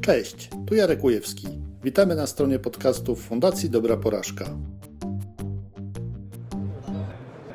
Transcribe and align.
Cześć, 0.00 0.50
tu 0.66 0.74
Jarek 0.74 1.04
Ujewski. 1.04 1.48
Witamy 1.84 2.14
na 2.14 2.26
stronie 2.26 2.58
podcastów 2.58 3.22
Fundacji 3.22 3.70
Dobra 3.70 3.96
Porażka. 3.96 4.44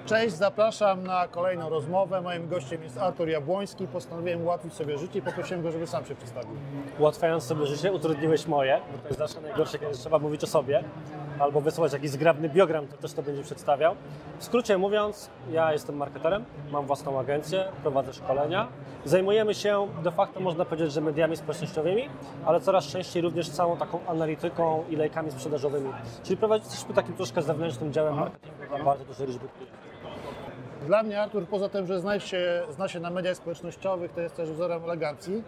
Cześć, 0.06 0.36
zapraszam 0.36 1.04
na 1.04 1.28
kolejną 1.28 1.70
rozmowę. 1.70 2.22
Moim 2.22 2.48
gościem 2.48 2.84
jest 2.84 2.98
Artur 2.98 3.30
Jabłoński. 3.30 3.88
Postanowiłem 3.88 4.42
ułatwić 4.42 4.74
sobie 4.74 4.98
życie 4.98 5.20
i 5.20 5.22
poprosiłem 5.22 5.64
go, 5.64 5.72
żeby 5.72 5.88
sam 5.88 6.06
się 6.06 6.16
przedstawił. 6.16 6.52
Ułatwiając 7.00 7.44
sobie 7.44 7.66
życie, 7.66 7.92
utrudniłeś 7.92 8.48
moje, 8.48 8.82
bo 8.92 8.98
to 8.98 9.08
jest 9.08 9.20
zawsze 9.20 9.42
najgorsze, 9.42 9.80
kiedy 9.80 9.94
trzeba 9.94 10.20
mówić 10.20 10.44
o 10.44 10.48
sobie 10.48 10.84
albo 11.40 11.62
wysłać 11.62 11.94
jakiś 11.94 12.10
zgrabny 12.10 12.50
biogram, 12.50 12.88
to 12.88 12.98
też 12.98 13.14
to 13.14 13.24
będzie 13.24 13.44
przedstawiał. 13.44 13.96
W 14.40 14.44
skrócie 14.44 14.78
mówiąc, 14.78 15.30
ja 15.52 15.74
jestem 15.74 15.98
marketerem, 15.98 16.46
mam 16.72 16.86
własną 16.86 17.20
agencję, 17.20 17.66
prowadzę 17.82 18.14
szkolenia. 18.14 18.68
Zajmujemy 19.06 19.54
się 19.54 19.88
de 20.04 20.12
facto, 20.12 20.40
można 20.40 20.66
powiedzieć, 20.66 20.92
że 20.92 21.02
mediami 21.02 21.38
społecznościowymi, 21.38 22.10
ale 22.46 22.62
coraz 22.62 22.88
częściej 22.88 23.22
również 23.22 23.50
całą 23.50 23.78
taką 23.78 24.00
analityką 24.08 24.84
i 24.90 24.96
lejkami 24.96 25.32
sprzedażowymi. 25.32 25.90
Czyli 26.24 26.38
prowadzimy 26.38 26.94
takim 26.96 27.16
troszkę 27.16 27.42
zewnętrznym 27.42 27.94
działem 27.94 28.16
marketingu 28.16 28.78
na 28.78 28.84
bardzo 28.84 29.06
duże 29.06 29.26
liczby 29.26 29.48
klientów. 29.48 29.86
Dla 30.88 31.04
mnie 31.04 31.22
Artur, 31.22 31.48
poza 31.48 31.70
tym, 31.70 31.88
że 31.88 32.00
zna 32.00 32.20
się, 32.20 32.62
zna 32.70 32.88
się 32.88 33.00
na 33.00 33.10
mediach 33.10 33.38
społecznościowych, 33.38 34.12
to 34.12 34.22
jest 34.22 34.36
też 34.36 34.50
wzorem 34.50 34.84
elegancji. 34.84 35.44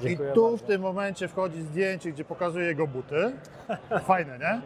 Dziękuję 0.00 0.30
I 0.30 0.32
tu 0.32 0.42
bardzo. 0.42 0.56
w 0.56 0.62
tym 0.62 0.82
momencie 0.82 1.28
wchodzi 1.28 1.62
zdjęcie, 1.62 2.12
gdzie 2.12 2.24
pokazuje 2.24 2.66
jego 2.66 2.86
buty. 2.86 3.32
Fajne, 4.04 4.38
nie? 4.38 4.60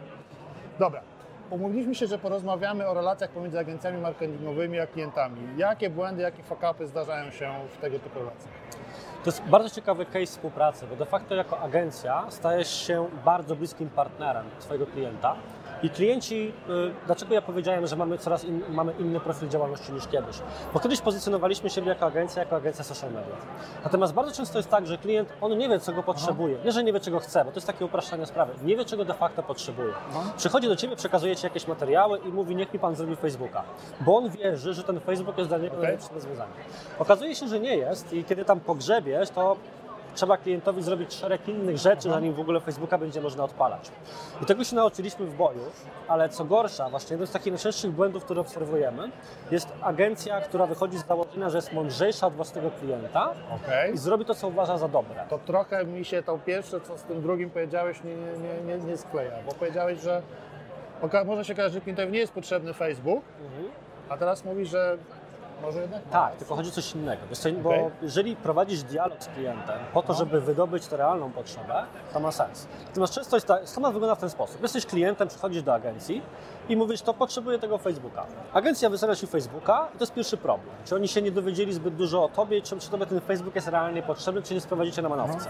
Dobra. 0.79 1.01
Umówiliśmy 1.49 1.95
się, 1.95 2.07
że 2.07 2.17
porozmawiamy 2.17 2.87
o 2.87 2.93
relacjach 2.93 3.29
pomiędzy 3.29 3.59
agencjami 3.59 4.01
marketingowymi 4.01 4.79
a 4.79 4.87
klientami. 4.87 5.41
Jakie 5.57 5.89
błędy, 5.89 6.21
jakie 6.21 6.43
fuck-upy 6.43 6.87
zdarzają 6.87 7.31
się 7.31 7.53
w 7.77 7.81
tego 7.81 7.99
typu 7.99 8.19
relacjach? 8.19 8.53
To 9.23 9.29
jest 9.29 9.43
bardzo 9.43 9.69
ciekawy 9.69 10.05
case 10.05 10.25
współpracy, 10.25 10.87
bo 10.89 10.95
de 10.95 11.05
facto 11.05 11.35
jako 11.35 11.59
agencja 11.59 12.25
stajesz 12.29 12.87
się 12.87 13.07
bardzo 13.25 13.55
bliskim 13.55 13.89
partnerem 13.89 14.45
swojego 14.59 14.85
klienta. 14.87 15.35
I 15.83 15.89
klienci, 15.89 16.53
y, 16.69 17.05
dlaczego 17.05 17.33
ja 17.33 17.41
powiedziałem, 17.41 17.87
że 17.87 17.95
mamy 17.95 18.17
coraz 18.17 18.43
in, 18.43 18.63
mamy 18.69 18.93
inny 18.99 19.19
profil 19.19 19.49
działalności 19.49 19.91
niż 19.91 20.07
kiedyś? 20.07 20.35
Bo 20.73 20.79
kiedyś 20.79 21.01
pozycjonowaliśmy 21.01 21.69
siebie 21.69 21.87
jako 21.89 22.05
agencja, 22.05 22.43
jako 22.43 22.55
agencja 22.55 22.83
social 22.83 23.11
media. 23.11 23.35
Natomiast 23.83 24.13
bardzo 24.13 24.31
często 24.31 24.59
jest 24.59 24.69
tak, 24.69 24.87
że 24.87 24.97
klient, 24.97 25.29
on 25.41 25.57
nie 25.57 25.69
wie, 25.69 25.79
czego 25.79 26.03
potrzebuje. 26.03 26.57
Nie, 26.65 26.71
że 26.71 26.83
nie 26.83 26.93
wie, 26.93 26.99
czego 26.99 27.19
chce, 27.19 27.45
bo 27.45 27.51
to 27.51 27.57
jest 27.57 27.67
takie 27.67 27.85
upraszczanie 27.85 28.25
sprawy. 28.25 28.53
Nie 28.63 28.75
wie, 28.77 28.85
czego 28.85 29.05
de 29.05 29.13
facto 29.13 29.43
potrzebuje. 29.43 29.93
Przychodzi 30.37 30.67
do 30.67 30.75
Ciebie, 30.75 30.95
przekazuje 30.95 31.35
Ci 31.35 31.45
jakieś 31.45 31.67
materiały 31.67 32.19
i 32.19 32.27
mówi, 32.27 32.55
niech 32.55 32.73
mi 32.73 32.79
Pan 32.79 32.95
zrobi 32.95 33.15
Facebooka. 33.15 33.63
Bo 34.01 34.17
on 34.17 34.29
wierzy, 34.29 34.73
że 34.73 34.83
ten 34.83 34.99
Facebook 34.99 35.37
jest 35.37 35.49
dla 35.49 35.57
niego 35.57 35.77
najlepszym 35.77 36.15
rozwiązaniem. 36.15 36.53
Okazuje 36.99 37.35
się, 37.35 37.47
że 37.47 37.59
nie 37.59 37.77
jest 37.77 38.13
i 38.13 38.23
kiedy 38.23 38.45
tam 38.45 38.59
pogrzebiesz, 38.59 39.29
to 39.29 39.55
trzeba 40.15 40.37
klientowi 40.37 40.81
zrobić 40.81 41.13
szereg 41.13 41.47
innych 41.47 41.77
rzeczy, 41.77 42.09
zanim 42.09 42.33
w 42.33 42.39
ogóle 42.39 42.59
Facebooka 42.59 42.97
będzie 42.97 43.21
można 43.21 43.43
odpalać. 43.43 43.91
I 44.41 44.45
tego 44.45 44.63
się 44.63 44.75
nauczyliśmy 44.75 45.25
w 45.25 45.35
boju, 45.35 45.61
ale 46.07 46.29
co 46.29 46.45
gorsza, 46.45 46.89
właśnie 46.89 47.13
jeden 47.13 47.27
z 47.27 47.31
takich 47.31 47.53
najczęstszych 47.53 47.91
błędów, 47.91 48.25
które 48.25 48.41
obserwujemy, 48.41 49.11
jest 49.51 49.67
agencja, 49.81 50.41
która 50.41 50.65
wychodzi 50.65 50.97
z 50.97 51.05
założenia, 51.05 51.49
że 51.49 51.57
jest 51.57 51.73
mądrzejsza 51.73 52.27
od 52.27 52.33
własnego 52.33 52.71
klienta 52.71 53.33
Okej. 53.55 53.93
i 53.93 53.97
zrobi 53.97 54.25
to, 54.25 54.35
co 54.35 54.47
uważa 54.47 54.77
za 54.77 54.87
dobre. 54.87 55.25
To 55.29 55.39
trochę 55.39 55.85
mi 55.85 56.05
się 56.05 56.23
to 56.23 56.39
pierwsze, 56.45 56.81
co 56.81 56.97
z 56.97 57.03
tym 57.03 57.21
drugim 57.21 57.49
powiedziałeś, 57.49 58.03
nie, 58.03 58.15
nie, 58.15 58.77
nie, 58.77 58.85
nie, 58.85 58.97
skleja, 58.97 59.31
bo 59.45 59.51
powiedziałeś, 59.51 60.01
że 60.01 60.21
może 61.25 61.45
się 61.45 61.53
okazać, 61.53 61.73
że 61.73 61.81
klientowi 61.81 62.11
nie 62.11 62.19
jest 62.19 62.33
potrzebny 62.33 62.73
Facebook, 62.73 63.23
a 64.09 64.17
teraz 64.17 64.45
mówisz, 64.45 64.69
że 64.69 64.97
może 65.61 65.81
jednak 65.81 66.01
Tak, 66.11 66.35
tylko 66.35 66.55
chodzi 66.55 66.69
o 66.69 66.73
coś 66.73 66.95
innego. 66.95 67.21
Co, 67.31 67.51
bo 67.51 67.69
Okej. 67.69 67.89
jeżeli 68.01 68.35
prowadzisz 68.35 68.83
dialog 68.83 69.23
z 69.23 69.27
klientem 69.27 69.79
po 69.93 70.03
to, 70.03 70.13
żeby 70.13 70.41
wydobyć 70.41 70.87
tę 70.87 70.97
realną 70.97 71.31
potrzebę, 71.31 71.83
to 72.13 72.19
ma 72.19 72.31
sens. 72.31 72.67
Natomiast 72.87 73.13
często 73.13 73.35
jest 73.35 73.47
tak, 73.47 73.69
schemat 73.69 73.93
wygląda 73.93 74.15
w 74.15 74.19
ten 74.19 74.29
sposób. 74.29 74.61
Jesteś 74.61 74.85
klientem, 74.85 75.27
przychodzisz 75.27 75.63
do 75.63 75.73
agencji 75.73 76.21
i 76.69 76.75
mówisz, 76.77 77.01
to 77.01 77.13
potrzebuję 77.13 77.59
tego 77.59 77.77
Facebooka. 77.77 78.25
Agencja 78.53 78.89
wystawia 78.89 79.15
Ci 79.15 79.27
Facebooka 79.27 79.87
i 79.95 79.97
to 79.97 80.03
jest 80.03 80.13
pierwszy 80.13 80.37
problem. 80.37 80.75
Czy 80.85 80.95
oni 80.95 81.07
się 81.07 81.21
nie 81.21 81.31
dowiedzieli 81.31 81.73
zbyt 81.73 81.95
dużo 81.95 82.23
o 82.23 82.29
Tobie, 82.29 82.61
czy, 82.61 82.79
czy 82.79 82.89
Tobie 82.89 83.05
ten 83.05 83.21
Facebook 83.21 83.55
jest 83.55 83.67
realnie 83.67 84.03
potrzebny, 84.03 84.41
czy 84.41 84.53
nie 84.53 84.61
sprowadzicie 84.61 85.01
na 85.01 85.09
manowce. 85.09 85.49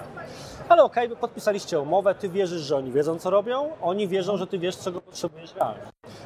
Ale 0.70 0.84
okej, 0.84 1.10
wy 1.10 1.16
podpisaliście 1.16 1.80
umowę, 1.80 2.16
Ty 2.16 2.30
wierzysz, 2.30 2.62
że 2.62 2.78
oni 2.78 2.92
wiedzą, 2.92 3.20
co 3.20 3.30
robią, 3.30 3.70
oni 3.82 4.08
wierzą, 4.08 4.38
że 4.38 4.48
Ty 4.48 4.60
wiesz, 4.60 4.78
czego 4.78 5.02
potrzebujesz 5.02 5.56
realnie. 5.56 5.82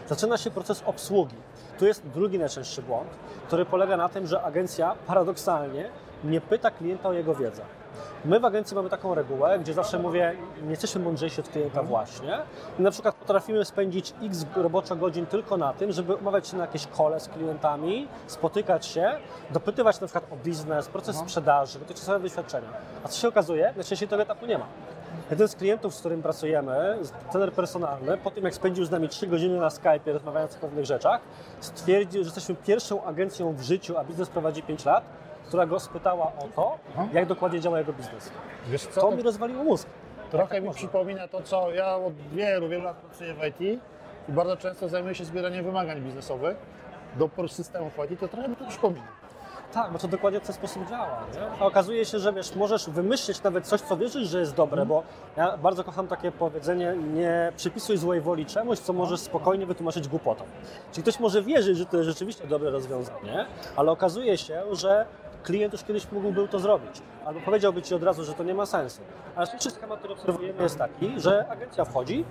Zaczyna 0.10 0.38
się 0.38 0.52
proces 0.52 0.84
obsługi. 0.86 1.36
Tu 1.80 1.86
jest 1.86 2.08
drugi 2.08 2.40
najczęstszy 2.40 2.82
błąd, 2.82 3.10
który 3.48 3.66
polega 3.66 3.98
na 3.98 4.10
tym, 4.10 4.28
że 4.28 4.42
agencja 4.42 4.96
paradoksalnie 5.08 5.90
nie 6.24 6.42
pyta 6.42 6.72
klienta 6.72 7.10
o 7.10 7.14
jego 7.14 7.36
wiedzę. 7.36 7.62
My 8.26 8.40
w 8.40 8.46
agencji 8.46 8.76
mamy 8.76 8.90
taką 8.90 9.16
regułę, 9.16 9.60
gdzie 9.60 9.74
zawsze 9.74 10.00
mówię, 10.00 10.36
nie 10.64 10.70
jesteśmy 10.70 11.02
mądrzejsi 11.02 11.42
od 11.42 11.50
klienta 11.50 11.84
właśnie 11.84 12.40
i 12.80 12.82
na 12.82 12.92
przykład 12.92 13.16
potrafimy 13.16 13.66
spędzić 13.66 14.14
x 14.24 14.46
roboczo 14.56 14.96
godzin 14.96 15.26
tylko 15.26 15.58
na 15.58 15.74
tym, 15.74 15.92
żeby 15.92 16.16
umawiać 16.16 16.48
się 16.48 16.58
na 16.58 16.64
jakieś 16.66 16.88
kole 16.88 17.20
z 17.20 17.28
klientami, 17.28 18.08
spotykać 18.28 18.86
się, 18.86 19.12
dopytywać 19.52 20.02
na 20.02 20.08
przykład 20.08 20.34
o 20.34 20.36
biznes, 20.36 20.88
proces 20.88 21.16
sprzedaży, 21.16 21.80
dotychczasowe 21.80 22.20
doświadczenia. 22.20 22.68
A 23.04 23.08
co 23.08 23.20
się 23.20 23.28
okazuje? 23.28 23.74
Najczęściej 23.76 24.10
tego 24.10 24.22
etapu 24.22 24.46
nie 24.46 24.58
ma. 24.58 24.66
Jeden 25.30 25.48
z 25.48 25.56
klientów, 25.56 25.96
z 25.96 26.00
którym 26.00 26.22
pracujemy, 26.22 26.98
trener 27.32 27.52
personalny, 27.54 28.18
po 28.18 28.32
tym 28.32 28.44
jak 28.44 28.54
spędził 28.54 28.86
z 28.86 28.92
nami 28.92 29.10
3 29.10 29.28
godziny 29.28 29.60
na 29.60 29.70
Skype 29.70 30.14
rozmawiając 30.14 30.56
o 30.56 30.60
pewnych 30.60 30.86
rzeczach, 30.86 31.22
stwierdził, 31.60 32.24
że 32.24 32.28
jesteśmy 32.28 32.56
pierwszą 32.56 33.04
agencją 33.04 33.54
w 33.54 33.62
życiu, 33.62 33.98
a 33.98 34.04
biznes 34.04 34.30
prowadzi 34.30 34.64
5 34.64 34.86
lat, 34.86 35.04
która 35.48 35.66
go 35.66 35.80
spytała 35.80 36.26
o 36.26 36.48
to, 36.56 36.78
jak 37.14 37.26
dokładnie 37.26 37.60
działa 37.60 37.80
jego 37.80 37.94
biznes. 37.94 38.32
Wiesz 38.68 38.88
co, 38.88 39.02
To 39.02 39.12
mi 39.12 39.24
rozwaliło 39.24 39.64
mózg. 39.64 39.88
trochę 40.32 40.62
mi 40.62 40.74
przypomina 40.74 41.28
to, 41.28 41.42
co 41.42 41.72
ja 41.72 41.96
od 41.96 42.14
wielu, 42.14 42.70
wielu 42.70 42.84
lat 42.84 42.98
pracuję 42.98 43.34
w 43.34 43.44
IT 43.44 43.62
i 44.30 44.32
bardzo 44.32 44.58
często 44.58 44.90
zajmuję 44.90 45.16
się 45.16 45.26
zbieraniem 45.26 45.66
wymagań 45.66 46.02
biznesowych 46.02 46.58
do 47.16 47.30
systemów 47.48 47.94
IT, 48.12 48.20
to 48.20 48.28
trochę 48.28 48.48
mi 48.50 48.56
to 48.56 48.66
przypomina. 48.66 49.19
Tak, 49.74 49.92
bo 49.92 50.00
to 50.00 50.08
dokładnie 50.08 50.40
w 50.40 50.44
ten 50.44 50.56
sposób 50.56 50.90
działa. 50.90 51.24
Nie? 51.34 51.62
A 51.62 51.66
okazuje 51.66 52.06
się, 52.06 52.20
że 52.20 52.34
wiesz, 52.34 52.56
możesz 52.56 52.90
wymyślić 52.90 53.44
nawet 53.44 53.68
coś, 53.68 53.82
co 53.82 53.98
wierzysz, 53.98 54.28
że 54.28 54.40
jest 54.40 54.56
dobre, 54.56 54.86
bo 54.86 55.04
ja 55.38 55.58
bardzo 55.58 55.84
kocham 55.84 56.08
takie 56.08 56.32
powiedzenie, 56.32 56.96
nie 57.14 57.52
przypisuj 57.58 57.98
złej 57.98 58.22
woli 58.22 58.46
czemuś, 58.46 58.80
co 58.80 58.94
możesz 58.94 59.20
spokojnie 59.20 59.66
wytłumaczyć 59.66 60.08
głupotą. 60.08 60.44
Czyli 60.92 61.04
ktoś 61.04 61.20
może 61.20 61.42
wierzyć, 61.42 61.78
że 61.78 61.86
to 61.86 61.98
jest 61.98 62.10
rzeczywiście 62.10 62.48
dobre 62.48 62.70
rozwiązanie, 62.70 63.46
ale 63.76 63.92
okazuje 63.92 64.38
się, 64.38 64.64
że 64.72 65.06
klient 65.44 65.74
już 65.74 65.84
kiedyś 65.84 66.12
mógłby 66.12 66.48
to 66.48 66.60
zrobić. 66.60 67.02
Albo 67.26 67.40
powiedziałby 67.42 67.82
Ci 67.82 67.96
od 67.96 68.04
razu, 68.04 68.24
że 68.24 68.34
to 68.34 68.44
nie 68.44 68.54
ma 68.54 68.66
sensu. 68.66 69.02
Ale 69.36 69.48
pierwszy 69.48 69.72
schemat, 69.72 70.00
który 70.00 70.14
obserwujemy 70.14 70.64
jest 70.64 70.78
taki, 70.78 71.20
że 71.20 71.48
agencja 71.50 71.86
wchodzi, 71.86 72.26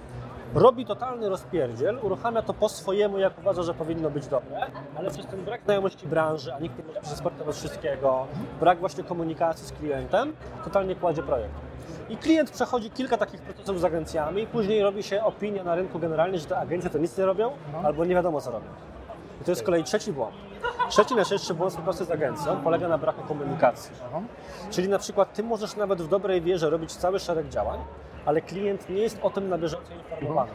robi 0.54 0.86
totalny 0.86 1.28
rozpierdziel, 1.28 1.98
uruchamia 2.02 2.42
to 2.42 2.54
po 2.54 2.68
swojemu, 2.68 3.18
jak 3.18 3.38
uważa, 3.38 3.62
że 3.62 3.74
powinno 3.74 4.10
być 4.10 4.26
dobre, 4.26 4.66
ale 4.96 5.10
przez 5.10 5.26
ten 5.26 5.44
brak 5.44 5.62
znajomości 5.64 6.06
branży, 6.06 6.54
a 6.54 6.58
nikt 6.58 6.78
nie 6.78 6.84
może 6.84 7.00
przesportować 7.00 7.56
wszystkiego, 7.56 8.26
brak 8.60 8.78
właśnie 8.78 9.04
komunikacji 9.04 9.66
z 9.66 9.72
klientem, 9.72 10.32
totalnie 10.64 10.94
kładzie 10.94 11.22
projekt. 11.22 11.54
I 12.08 12.16
klient 12.16 12.50
przechodzi 12.50 12.90
kilka 12.90 13.16
takich 13.16 13.40
procesów 13.40 13.80
z 13.80 13.84
agencjami, 13.84 14.46
później 14.46 14.82
robi 14.82 15.02
się 15.02 15.24
opinia 15.24 15.64
na 15.64 15.74
rynku 15.74 15.98
generalnie, 15.98 16.38
że 16.38 16.46
te 16.46 16.58
agencje 16.58 16.90
to 16.90 16.98
nic 16.98 17.18
nie 17.18 17.26
robią, 17.26 17.50
albo 17.84 18.04
nie 18.04 18.14
wiadomo 18.14 18.40
co 18.40 18.50
robią. 18.50 18.66
I 19.40 19.44
to 19.44 19.50
jest 19.50 19.60
z 19.60 19.64
kolei 19.64 19.84
trzeci 19.84 20.12
błąd. 20.12 20.34
Trzeci 20.88 21.14
najczęstszy 21.14 21.54
błąd 21.54 21.70
współpracy 21.70 22.04
z 22.04 22.10
agencją 22.10 22.60
polega 22.60 22.88
na 22.88 22.98
braku 22.98 23.22
komunikacji. 23.22 23.92
Czyli 24.70 24.88
na 24.88 24.98
przykład 24.98 25.32
ty 25.32 25.42
możesz 25.42 25.76
nawet 25.76 26.02
w 26.02 26.08
dobrej 26.08 26.42
wierze 26.42 26.70
robić 26.70 26.96
cały 26.96 27.18
szereg 27.18 27.48
działań, 27.48 27.78
ale 28.28 28.40
klient 28.40 28.88
nie 28.88 29.02
jest 29.02 29.18
o 29.22 29.30
tym 29.30 29.48
na 29.48 29.58
bieżąco 29.58 29.94
informowany. 29.94 30.50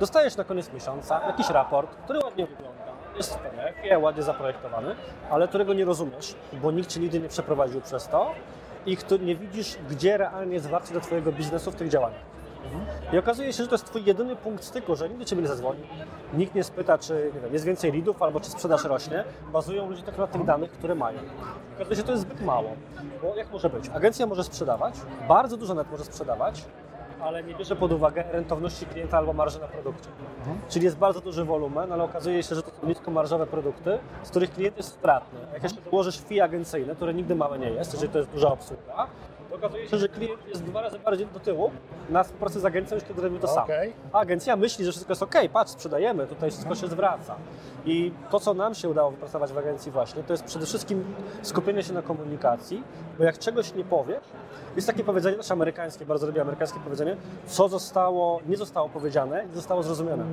Dostajesz 0.00 0.36
na 0.36 0.44
koniec 0.44 0.72
miesiąca 0.72 1.26
jakiś 1.26 1.50
raport, 1.50 1.94
który 2.04 2.18
ładnie 2.18 2.46
wygląda, 2.46 2.84
jest 3.16 3.34
w 3.34 3.38
PDF-ie, 3.38 3.98
ładnie 3.98 4.22
zaprojektowany, 4.22 4.94
ale 5.30 5.48
którego 5.48 5.74
nie 5.74 5.84
rozumiesz, 5.84 6.34
bo 6.52 6.70
nikt 6.70 6.88
cię 6.88 7.00
nigdy 7.00 7.20
nie 7.20 7.28
przeprowadził 7.28 7.80
przez 7.80 8.08
to 8.08 8.34
i 8.86 8.96
nie 9.20 9.36
widzisz, 9.36 9.78
gdzie 9.90 10.16
realnie 10.16 10.54
jest 10.54 10.68
wartość 10.68 10.92
do 10.92 11.00
twojego 11.00 11.32
biznesu 11.32 11.70
w 11.70 11.74
tych 11.74 11.88
działaniach. 11.88 12.20
I 13.12 13.18
okazuje 13.18 13.52
się, 13.52 13.62
że 13.62 13.68
to 13.68 13.74
jest 13.74 13.84
twój 13.84 14.04
jedyny 14.04 14.36
punkt 14.36 14.64
styku, 14.64 14.96
że 14.96 15.08
nikt 15.08 15.24
ciebie 15.24 15.42
nie 15.42 15.48
zadzwoni, 15.48 15.80
nikt 16.34 16.54
nie 16.54 16.64
spyta, 16.64 16.98
czy 16.98 17.30
nie 17.34 17.40
wiem, 17.40 17.52
jest 17.52 17.64
więcej 17.64 17.92
leadów 17.92 18.22
albo 18.22 18.40
czy 18.40 18.50
sprzedaż 18.50 18.84
rośnie. 18.84 19.24
Bazują 19.52 19.88
ludzie 19.88 20.02
tylko 20.02 20.20
na 20.20 20.26
tych 20.26 20.44
danych, 20.44 20.72
które 20.72 20.94
mają. 20.94 21.18
Okazuje 21.74 21.96
się, 21.96 22.02
że 22.02 22.02
to 22.02 22.12
jest 22.12 22.22
zbyt 22.22 22.40
mało. 22.40 22.70
Bo 23.22 23.36
jak 23.36 23.52
może 23.52 23.70
być? 23.70 23.88
Agencja 23.88 24.26
może 24.26 24.44
sprzedawać, 24.44 24.94
bardzo 25.28 25.56
dużo 25.56 25.74
net 25.74 25.90
może 25.90 26.04
sprzedawać, 26.04 26.64
ale 27.22 27.42
nie 27.42 27.54
bierze 27.54 27.76
pod 27.76 27.92
uwagę 27.92 28.24
rentowności 28.32 28.86
klienta 28.86 29.18
albo 29.18 29.32
marży 29.32 29.60
na 29.60 29.66
produkcie. 29.66 30.08
Czyli 30.68 30.84
jest 30.84 30.96
bardzo 30.98 31.20
duży 31.20 31.44
wolumen, 31.44 31.92
ale 31.92 32.04
okazuje 32.04 32.42
się, 32.42 32.54
że 32.54 32.62
to 32.62 32.70
są 32.70 32.86
niskomarżowe 32.86 33.46
produkty, 33.46 33.98
z 34.22 34.30
których 34.30 34.50
klient 34.52 34.76
jest 34.76 34.88
stratny. 34.88 35.38
Jak 35.52 35.62
jeszcze 35.62 35.80
dołożysz 35.80 36.20
fee 36.20 36.40
agencyjne, 36.40 36.94
które 36.94 37.14
nigdy 37.14 37.34
małe 37.34 37.58
nie 37.58 37.70
jest, 37.70 37.92
jeżeli 37.92 38.12
to 38.12 38.18
jest 38.18 38.30
duża 38.30 38.52
obsługa, 38.52 39.06
okazuje 39.58 39.88
się, 39.88 39.98
że 39.98 40.08
klient 40.08 40.48
jest 40.48 40.64
dwa 40.64 40.82
razy 40.82 40.98
bardziej 40.98 41.26
do 41.26 41.40
tyłu 41.40 41.70
na 42.10 42.24
współpracy 42.24 42.60
z 42.60 42.64
agencją, 42.64 42.96
niż 42.96 43.04
kiedy 43.06 43.22
robi 43.22 43.38
to 43.38 43.48
sam. 43.48 43.66
A 44.12 44.18
agencja 44.18 44.56
myśli, 44.56 44.84
że 44.84 44.90
wszystko 44.92 45.12
jest 45.12 45.22
ok, 45.22 45.34
patrz, 45.52 45.70
sprzedajemy, 45.72 46.26
tutaj 46.26 46.50
wszystko 46.50 46.74
się 46.74 46.86
zwraca. 46.86 47.36
I 47.84 48.12
to, 48.30 48.40
co 48.40 48.54
nam 48.54 48.74
się 48.74 48.88
udało 48.88 49.10
wypracować 49.10 49.52
w 49.52 49.58
agencji 49.58 49.92
właśnie, 49.92 50.22
to 50.22 50.32
jest 50.32 50.44
przede 50.44 50.66
wszystkim 50.66 51.04
skupienie 51.42 51.82
się 51.82 51.92
na 51.92 52.02
komunikacji, 52.02 52.82
bo 53.18 53.24
jak 53.24 53.38
czegoś 53.38 53.74
nie 53.74 53.84
powiesz, 53.84 54.24
jest 54.76 54.86
takie 54.86 55.04
powiedzenie, 55.04 55.36
nasze 55.36 55.52
amerykańskie, 55.52 56.06
bardzo 56.06 56.26
lubię 56.26 56.40
amerykańskie 56.40 56.80
powiedzenie, 56.84 57.16
co 57.46 57.68
zostało, 57.68 58.40
nie 58.46 58.56
zostało 58.56 58.88
powiedziane, 58.88 59.46
nie 59.46 59.54
zostało 59.54 59.82
zrozumiane. 59.82 60.24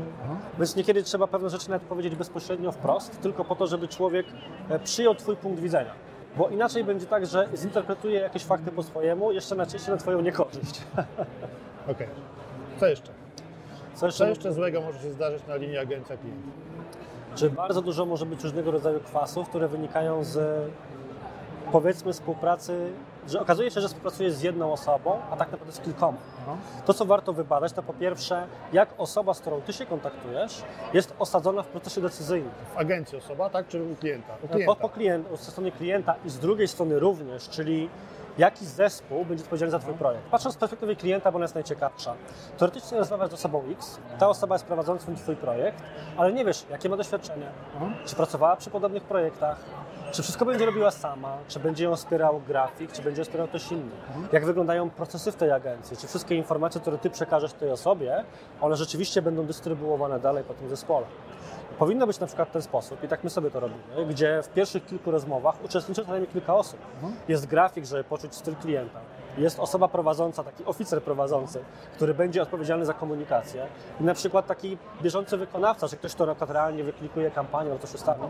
Więc 0.58 0.76
niekiedy 0.76 1.04
trzeba 1.04 1.28
pewne 1.28 1.50
rzeczy 1.50 1.70
nawet 1.70 1.88
powiedzieć 1.88 2.16
bezpośrednio 2.16 2.72
wprost, 2.72 3.22
tylko 3.22 3.46
po 3.46 3.56
to, 3.56 3.68
żeby 3.68 3.88
człowiek 3.88 4.26
e, 4.70 4.80
przyjął 4.80 5.16
Twój 5.16 5.36
punkt 5.36 5.60
widzenia. 5.60 5.92
Bo 6.38 6.50
inaczej 6.50 6.84
będzie 6.84 7.06
tak, 7.06 7.26
że 7.26 7.48
zinterpretuje 7.56 8.20
jakieś 8.20 8.44
fakty 8.44 8.72
po 8.72 8.84
swojemu, 8.84 9.32
jeszcze 9.32 9.56
najczęściej 9.56 9.92
na 9.92 9.98
Twoją 9.98 10.22
niekorzyść. 10.22 10.82
Okej. 11.92 12.08
Co 12.80 12.88
jeszcze? 12.88 13.12
Co 13.94 14.12
Co 14.12 14.28
jeszcze 14.28 14.54
złego 14.54 14.82
może 14.82 15.00
się 15.00 15.12
zdarzyć 15.12 15.48
na 15.48 15.56
linii 15.56 15.78
agencja 15.78 16.18
klient? 16.18 16.42
Czy 17.36 17.50
bardzo 17.50 17.82
dużo 17.82 18.06
może 18.06 18.26
być 18.26 18.44
różnego 18.44 18.72
rodzaju 18.72 19.00
kwasów, 19.00 19.50
które 19.50 19.68
wynikają 19.68 20.24
z 20.24 20.38
powiedzmy 21.76 22.14
współpracy, 22.14 22.92
że 23.28 23.42
okazuje 23.42 23.72
się, 23.72 23.82
że 23.82 23.88
współpracujesz 23.88 24.34
z 24.34 24.42
jedną 24.42 24.74
osobą, 24.74 25.20
a 25.32 25.36
tak 25.36 25.52
naprawdę 25.52 25.74
z 25.74 25.80
kilkoma. 25.80 26.18
Aha. 26.42 26.56
To, 26.86 26.94
co 26.94 27.06
warto 27.06 27.34
wybadać, 27.34 27.74
to 27.74 27.84
po 27.84 27.94
pierwsze, 27.94 28.48
jak 28.74 28.90
osoba, 28.98 29.34
z 29.34 29.40
którą 29.40 29.62
ty 29.62 29.74
się 29.74 29.86
kontaktujesz, 29.86 30.64
jest 30.94 31.14
osadzona 31.20 31.64
w 31.64 31.68
procesie 31.68 32.02
decyzyjnym. 32.02 32.52
W 32.76 32.78
agencji 32.78 33.18
osoba, 33.18 33.50
tak? 33.50 33.68
Czy 33.68 33.84
u 33.84 33.96
klienta? 33.96 34.34
U 34.44 34.48
Po, 34.48 34.54
klienta. 34.54 34.76
po 34.76 34.90
klient, 34.90 35.28
ze 35.40 35.52
strony 35.52 35.72
klienta 35.72 36.16
i 36.26 36.30
z 36.30 36.40
drugiej 36.40 36.68
strony 36.68 37.00
również, 37.00 37.50
czyli 37.50 37.90
jaki 38.38 38.66
zespół 38.66 39.26
będzie 39.26 39.44
odpowiedzialny 39.44 39.72
za 39.72 39.80
Twój 39.80 39.94
projekt. 39.94 40.24
Patrząc 40.32 40.56
z 40.56 40.58
perspektywy 40.58 40.96
klienta, 40.96 41.32
bo 41.32 41.36
ona 41.36 41.44
jest 41.44 41.56
najciekawsza. 41.56 42.14
Teoretycznie 42.58 42.98
rozmawiasz 42.98 43.30
z 43.30 43.34
osobą 43.34 43.64
X, 43.72 44.00
ta 44.20 44.30
osoba 44.30 44.56
jest 44.56 44.66
prowadzącym 44.66 45.16
Twój 45.16 45.36
projekt, 45.36 45.78
ale 46.18 46.34
nie 46.34 46.46
wiesz, 46.46 46.66
jakie 46.70 46.90
ma 46.90 46.98
doświadczenie, 46.98 47.48
Aha. 47.78 47.86
czy 48.06 48.16
pracowała 48.16 48.56
przy 48.56 48.70
podobnych 48.70 49.04
projektach, 49.04 49.58
czy 50.12 50.24
wszystko 50.24 50.46
będzie 50.46 50.66
robiła 50.66 50.92
sama, 50.92 51.38
czy 51.48 51.60
będzie 51.60 51.84
ją 51.84 51.96
wspierał 51.96 52.42
grafik, 52.48 52.92
czy 52.92 53.02
będzie 53.02 53.22
ją 53.22 53.26
wspierał 53.26 53.48
ktoś 53.48 53.72
inny. 53.72 53.92
Jak 54.32 54.46
wyglądają 54.46 54.90
procesy 54.90 55.32
w 55.32 55.36
tej 55.36 55.52
agencji, 55.52 55.98
czy 55.98 56.08
wszystkie 56.08 56.36
informacje, 56.36 56.82
które 56.82 56.98
Ty 56.98 57.10
przekażesz 57.10 57.54
tej 57.54 57.72
osobie, 57.72 58.24
one 58.62 58.76
rzeczywiście 58.76 59.22
będą 59.22 59.46
dystrybuowane 59.46 60.20
dalej 60.20 60.44
po 60.44 60.54
tym 60.54 60.70
zespole. 60.70 61.06
Powinno 61.80 62.08
być 62.08 62.20
na 62.20 62.28
przykład 62.28 62.50
w 62.50 62.52
ten 62.52 62.62
sposób, 62.62 63.04
i 63.04 63.08
tak 63.08 63.24
my 63.24 63.30
sobie 63.30 63.52
to 63.52 63.60
robimy, 63.60 64.06
gdzie 64.10 64.42
w 64.44 64.50
pierwszych 64.50 64.86
kilku 64.86 65.12
rozmowach 65.12 65.56
uczestniczy 65.64 66.02
co 66.06 66.12
najmniej 66.12 66.32
kilka 66.32 66.56
osób. 66.56 66.80
Jest 67.28 67.46
grafik, 67.48 67.86
żeby 67.86 68.04
poczuć 68.04 68.36
styl 68.36 68.56
klienta. 68.56 69.00
Jest 69.38 69.60
osoba 69.60 69.88
prowadząca, 69.88 70.44
taki 70.44 70.66
oficer 70.66 71.04
prowadzący, 71.04 71.64
który 71.96 72.14
będzie 72.14 72.42
odpowiedzialny 72.42 72.86
za 72.86 72.94
komunikację. 72.94 73.68
I 74.02 74.04
na 74.04 74.14
przykład 74.14 74.48
taki 74.48 74.78
bieżący 75.02 75.38
wykonawca, 75.38 75.88
czy 75.88 75.98
ktoś, 75.98 76.16
kto 76.16 76.26
na 76.26 76.36
realnie 76.50 76.84
wyklikuje 76.84 77.32
kampanię 77.32 77.72
albo 77.72 77.82
coś 77.82 77.96
ustawi. 77.96 78.22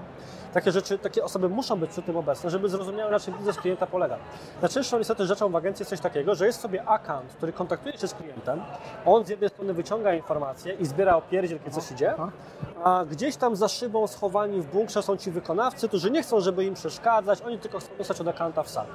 Takie 0.54 0.72
rzeczy, 0.72 0.98
takie 0.98 1.24
osoby 1.24 1.50
muszą 1.50 1.80
być 1.80 1.92
przy 1.92 2.02
tym 2.02 2.18
obecne, 2.18 2.50
żeby 2.50 2.69
zrozumiały, 2.69 3.12
na 3.12 3.19
czym 3.19 3.34
biznes 3.34 3.57
klienta 3.57 3.88
polega. 3.88 4.18
Najczęstszą 4.62 4.98
niestety 4.98 5.25
rzeczą 5.25 5.50
w 5.50 5.56
agencji 5.56 5.81
jest 5.81 5.90
coś 5.90 6.00
takiego, 6.00 6.36
że 6.36 6.46
jest 6.46 6.60
sobie 6.62 6.86
account, 6.86 7.34
który 7.34 7.54
kontaktuje 7.54 7.98
się 7.98 8.07
z 8.07 8.13
klientem, 8.13 8.62
on 9.06 9.25
z 9.25 9.30
jednej 9.30 9.50
strony 9.50 9.74
wyciąga 9.74 10.13
informacje 10.13 10.74
i 10.74 10.86
zbiera 10.86 11.16
opierdziel, 11.16 11.60
kiedy 11.60 11.72
coś 11.72 11.92
idzie, 11.92 12.13
a 12.84 13.06
gdzieś 13.10 13.36
tam 13.36 13.56
za 13.56 13.68
szybą 13.68 14.07
schowani 14.07 14.62
w 14.62 14.66
bunkrze 14.66 15.04
są 15.04 15.18
ci 15.18 15.31
wykonawcy, 15.31 15.88
którzy 15.88 16.12
nie 16.12 16.24
chcą, 16.24 16.40
żeby 16.40 16.66
im 16.66 16.74
przeszkadzać, 16.74 17.42
oni 17.42 17.60
tylko 17.60 17.80
chcą 17.80 17.90
dostać 17.98 18.22
od 18.22 18.28
accounta 18.28 18.63
w 18.63 18.69
sam. 18.69 18.86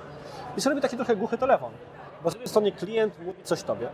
I 0.57 0.61
sobie 0.61 0.75
robi 0.75 0.83
taki 0.83 0.97
trochę 0.97 1.17
głuchy 1.17 1.39
telefon, 1.39 1.71
bo 2.25 2.31
z 2.31 2.32
jednej 2.32 2.49
strony 2.49 2.72
klient 2.72 3.19
mówi 3.26 3.43
coś 3.43 3.62
tobie, 3.62 3.88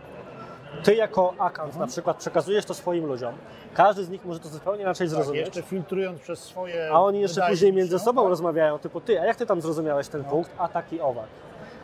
ty 0.83 0.95
jako 0.95 1.33
account 1.39 1.75
na 1.75 1.87
przykład 1.87 2.17
przekazujesz 2.17 2.65
to 2.65 2.73
swoim 2.73 3.05
ludziom, 3.05 3.33
każdy 3.73 4.03
z 4.03 4.09
nich 4.09 4.25
może 4.25 4.39
to 4.39 4.49
zupełnie 4.49 4.81
inaczej 4.81 5.07
Tak, 5.07 5.15
zrozumieć, 5.15 5.45
jeszcze 5.45 5.61
filtrując 5.61 6.19
przez 6.19 6.39
swoje... 6.39 6.89
a 6.91 7.01
oni 7.01 7.21
jeszcze 7.21 7.47
później 7.49 7.73
między 7.73 7.87
wydajność, 7.87 8.05
sobą 8.05 8.23
no, 8.23 8.29
rozmawiają, 8.29 8.79
typu 8.79 9.01
ty, 9.01 9.21
a 9.21 9.25
jak 9.25 9.35
ty 9.35 9.45
tam 9.45 9.61
zrozumiałeś 9.61 10.07
ten 10.07 10.23
punkt, 10.23 10.51
a 10.57 10.67
taki 10.67 11.01
owak. 11.01 11.27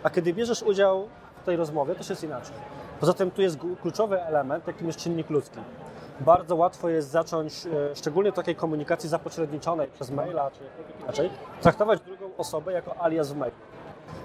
A 0.04 0.10
kiedy 0.10 0.34
bierzesz 0.34 0.64
udział 0.64 1.08
w 1.42 1.46
tej 1.46 1.56
rozmowie, 1.56 1.94
to 1.94 2.00
już 2.00 2.10
jest 2.10 2.24
inaczej. 2.24 2.56
Poza 3.00 3.14
tym 3.14 3.32
tu 3.32 3.42
jest 3.42 3.58
kluczowy 3.82 4.22
element, 4.22 4.68
jakim 4.68 4.88
jest 4.88 5.00
czynnik 5.00 5.30
ludzki. 5.30 5.60
Bardzo 6.20 6.56
łatwo 6.56 6.90
jest 6.90 7.10
zacząć, 7.10 7.66
e, 7.66 7.96
szczególnie 7.96 8.32
w 8.32 8.36
takiej 8.36 8.56
komunikacji 8.56 9.10
zapośredniczonej 9.10 9.88
przez 9.88 10.12
maila, 10.12 10.52
czy 10.52 10.60
inaczej, 11.04 11.30
traktować 11.62 12.00
drugą 12.02 12.30
osobę 12.38 12.74
jako 12.74 13.02
alias 13.02 13.32
w 13.32 13.38
mailu. 13.38 13.56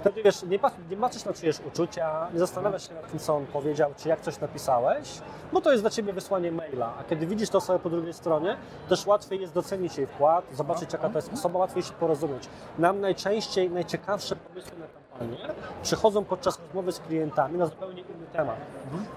Wtedy 0.00 0.22
wiesz, 0.22 0.42
nie, 0.42 0.58
nie 0.90 0.96
patrzysz 0.96 1.24
na 1.24 1.32
czyjeś 1.32 1.60
uczucia, 1.60 2.28
nie 2.32 2.38
zastanawiasz 2.38 2.88
się 2.88 2.94
nad 2.94 3.10
tym, 3.10 3.18
co 3.18 3.36
on 3.36 3.46
powiedział, 3.46 3.90
czy 3.96 4.08
jak 4.08 4.20
coś 4.20 4.40
napisałeś, 4.40 5.08
bo 5.52 5.60
to 5.60 5.70
jest 5.70 5.82
dla 5.82 5.90
ciebie 5.90 6.12
wysłanie 6.12 6.52
maila. 6.52 6.92
A 7.00 7.04
kiedy 7.04 7.26
widzisz 7.26 7.50
tę 7.50 7.58
osobę 7.58 7.78
po 7.78 7.90
drugiej 7.90 8.12
stronie, 8.12 8.56
też 8.88 9.06
łatwiej 9.06 9.40
jest 9.40 9.52
docenić 9.52 9.98
jej 9.98 10.06
wkład, 10.06 10.44
zobaczyć 10.52 10.92
jaka 10.92 11.08
to 11.08 11.18
jest 11.18 11.32
osoba, 11.32 11.58
łatwiej 11.58 11.82
się 11.82 11.92
porozumieć. 11.92 12.48
Nam 12.78 13.00
najczęściej 13.00 13.70
najciekawsze 13.70 14.36
pomysły 14.36 14.72
na 14.78 14.86
kampanię 14.86 15.54
przychodzą 15.82 16.24
podczas 16.24 16.60
rozmowy 16.60 16.92
z 16.92 17.00
klientami 17.00 17.58
na 17.58 17.66
zupełnie 17.66 18.02
inny 18.02 18.17
temat. 18.28 18.56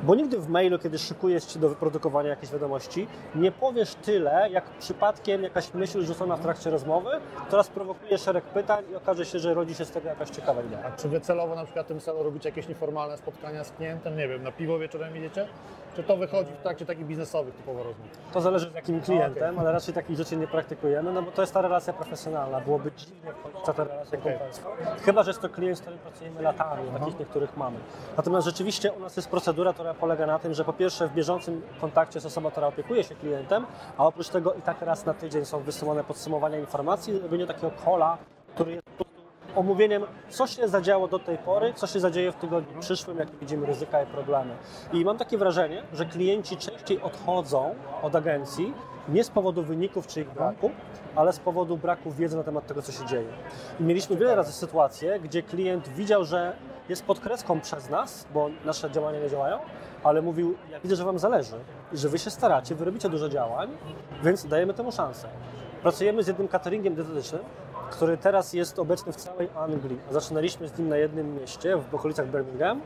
Bo 0.03 0.15
nigdy 0.15 0.39
w 0.39 0.49
mailu, 0.49 0.79
kiedy 0.79 0.97
szykujesz 0.97 1.53
się 1.53 1.59
do 1.59 1.69
wyprodukowania 1.69 2.29
jakiejś 2.29 2.51
wiadomości, 2.51 3.07
nie 3.35 3.51
powiesz 3.51 3.95
tyle, 3.95 4.49
jak 4.49 4.63
przypadkiem 4.63 5.43
jakaś 5.43 5.73
myśl 5.73 6.05
rzucona 6.05 6.35
w 6.35 6.41
trakcie 6.41 6.69
rozmowy, 6.69 7.09
która 7.47 7.63
sprowokuje 7.63 8.17
szereg 8.17 8.43
pytań 8.43 8.83
i 8.91 8.95
okaże 8.95 9.25
się, 9.25 9.39
że 9.39 9.53
rodzi 9.53 9.75
się 9.75 9.85
z 9.85 9.91
tego 9.91 10.09
jakaś 10.09 10.29
ciekawa 10.29 10.61
idea. 10.61 10.79
A 10.85 10.91
czy 10.91 11.09
wy 11.09 11.21
celowo 11.21 11.55
na 11.55 11.63
przykład 11.65 11.87
tym 11.87 11.99
celu 11.99 12.23
robicie 12.23 12.49
jakieś 12.49 12.67
nieformalne 12.67 13.17
spotkania 13.17 13.63
z 13.63 13.71
klientem? 13.71 14.17
Nie 14.17 14.27
wiem, 14.27 14.43
na 14.43 14.51
piwo 14.51 14.79
wieczorem 14.79 15.17
idziecie? 15.17 15.47
Czy 15.95 16.03
to 16.03 16.17
wychodzi 16.17 16.51
w 16.51 16.57
trakcie 16.57 16.85
takich 16.85 17.05
biznesowych 17.05 17.55
typowo 17.55 17.83
rozmów? 17.83 18.07
To 18.33 18.41
zależy 18.41 18.71
z 18.71 18.73
jakim 18.73 19.01
klientem, 19.01 19.59
ale 19.59 19.71
raczej 19.71 19.93
takich 19.93 20.17
rzeczy 20.17 20.37
nie 20.37 20.47
praktykujemy, 20.47 21.13
no 21.13 21.21
bo 21.21 21.31
to 21.31 21.41
jest 21.41 21.53
ta 21.53 21.61
relacja 21.61 21.93
profesjonalna. 21.93 22.61
Byłoby 22.61 22.91
dziwnie 22.91 23.31
wchodzić 23.33 23.61
w 23.61 23.75
tę 23.75 23.83
relację 23.83 24.17
kumpelską. 24.17 24.69
Chyba, 25.01 25.23
że 25.23 25.29
jest 25.29 25.41
to 25.41 25.49
klient, 25.49 25.77
z 25.77 25.81
którym 25.81 25.99
pracujemy 25.99 26.41
latami, 26.41 26.89
takich 26.99 27.19
niektórych 27.19 27.57
mamy. 27.57 27.77
Natomiast 28.17 28.47
rzeczywiście 28.47 28.93
nas 29.01 29.15
jest 29.15 29.29
procedura, 29.29 29.73
która 29.73 29.93
polega 29.93 30.27
na 30.27 30.39
tym, 30.39 30.53
że 30.53 30.65
po 30.65 30.73
pierwsze 30.73 31.07
w 31.07 31.13
bieżącym 31.13 31.61
kontakcie 31.81 32.17
jest 32.17 32.27
osoba, 32.27 32.51
która 32.51 32.67
opiekuje 32.67 33.03
się 33.03 33.15
klientem, 33.15 33.65
a 33.97 34.05
oprócz 34.05 34.29
tego 34.29 34.53
i 34.53 34.61
tak 34.61 34.81
raz 34.81 35.05
na 35.05 35.13
tydzień 35.13 35.45
są 35.45 35.59
wysyłane 35.59 36.03
podsumowania 36.03 36.59
informacji, 36.59 37.19
robienie 37.19 37.47
takiego 37.47 37.71
kola, 37.85 38.17
który 38.55 38.71
jest 38.71 38.87
omówieniem, 39.55 40.03
co 40.29 40.47
się 40.47 40.67
zadziało 40.67 41.07
do 41.07 41.19
tej 41.19 41.37
pory, 41.37 41.73
co 41.73 41.87
się 41.87 41.99
zadzieje 41.99 42.31
w 42.31 42.35
tygodniu 42.35 42.79
przyszłym, 42.79 43.17
jakie 43.17 43.37
widzimy 43.41 43.65
ryzyka 43.65 44.03
i 44.03 44.05
problemy. 44.05 44.53
I 44.93 45.05
mam 45.05 45.17
takie 45.17 45.37
wrażenie, 45.37 45.83
że 45.93 46.05
klienci 46.05 46.57
częściej 46.57 47.01
odchodzą 47.01 47.75
od 48.01 48.15
agencji 48.15 48.73
nie 49.09 49.23
z 49.23 49.29
powodu 49.29 49.63
wyników 49.63 50.07
czy 50.07 50.21
ich 50.21 50.33
braku, 50.33 50.71
ale 51.15 51.33
z 51.33 51.39
powodu 51.39 51.77
braku 51.77 52.11
wiedzy 52.11 52.37
na 52.37 52.43
temat 52.43 52.67
tego, 52.67 52.81
co 52.81 52.91
się 52.91 53.05
dzieje. 53.05 53.27
I 53.79 53.83
mieliśmy 53.83 54.15
wiele 54.15 54.35
razy 54.35 54.51
sytuacje, 54.51 55.19
gdzie 55.19 55.43
klient 55.43 55.89
widział, 55.89 56.25
że 56.25 56.55
jest 56.89 57.05
pod 57.05 57.19
kreską 57.19 57.61
przez 57.61 57.89
nas, 57.89 58.27
bo 58.33 58.49
nasze 58.65 58.91
działania 58.91 59.19
nie 59.19 59.29
działają, 59.29 59.59
ale 60.03 60.21
mówił, 60.21 60.55
ja 60.71 60.79
widzę, 60.79 60.95
że 60.95 61.05
Wam 61.05 61.19
zależy 61.19 61.55
i 61.93 61.97
że 61.97 62.09
Wy 62.09 62.19
się 62.19 62.29
staracie, 62.29 62.75
Wy 62.75 62.85
robicie 62.85 63.09
dużo 63.09 63.29
działań, 63.29 63.69
więc 64.23 64.45
dajemy 64.45 64.73
temu 64.73 64.91
szansę. 64.91 65.27
Pracujemy 65.81 66.23
z 66.23 66.27
jednym 66.27 66.47
cateringiem 66.47 66.95
dietetycznym, 66.95 67.41
który 67.91 68.17
teraz 68.17 68.53
jest 68.53 68.79
obecny 68.79 69.13
w 69.13 69.15
całej 69.15 69.49
Anglii. 69.55 69.99
Zaczynaliśmy 70.11 70.67
z 70.67 70.77
nim 70.77 70.89
na 70.89 70.97
jednym 70.97 71.35
mieście, 71.35 71.77
w 71.77 71.95
okolicach 71.95 72.27
Birmingham 72.27 72.81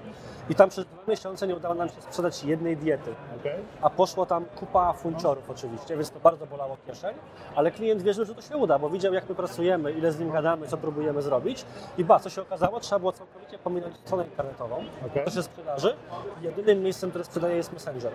i 0.50 0.56
tam 0.56 0.70
przez 0.70 0.86
dwa 0.86 1.02
miesiące 1.08 1.48
nie 1.48 1.56
udało 1.56 1.76
nam 1.76 1.90
się 1.90 2.02
sprzedać 2.02 2.44
jednej 2.44 2.78
diety. 2.78 3.16
Okej? 3.40 3.60
A 3.82 3.90
poszło 3.90 4.26
tam 4.26 4.46
kupa 4.46 4.94
funciorów 4.94 5.50
oczywiście, 5.50 5.96
więc 5.96 6.12
to 6.12 6.20
bardzo 6.20 6.46
bolało 6.46 6.78
kieszeń, 6.88 7.16
ale 7.56 7.72
klient 7.72 8.02
wierzył, 8.02 8.26
że 8.26 8.36
to 8.36 8.42
się 8.42 8.58
uda, 8.58 8.80
bo 8.80 8.90
widział 8.90 9.14
jak 9.14 9.30
my 9.30 9.36
pracujemy, 9.36 9.92
ile 9.92 10.12
z 10.12 10.20
nim 10.20 10.32
gadamy, 10.32 10.68
co 10.68 10.78
próbujemy 10.78 11.22
zrobić 11.22 11.66
i 11.98 12.06
ba, 12.06 12.20
co 12.20 12.30
się 12.30 12.42
okazało, 12.42 12.80
trzeba 12.80 13.00
było 13.00 13.12
całkowicie 13.12 13.58
pominąć 13.58 13.98
stronę 13.98 14.24
internetową, 14.24 14.84
Okej. 15.06 15.26
to 15.26 15.32
się 15.32 15.44
sprzedaży, 15.44 15.96
jedynym 16.42 16.84
miejscem, 16.84 17.10
które 17.10 17.26
sprzedaje 17.26 17.56
jest 17.56 17.74
Messenger. 17.74 18.12